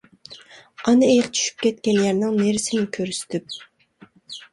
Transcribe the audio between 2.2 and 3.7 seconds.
نېرىسىنى كۆرسىتىپ.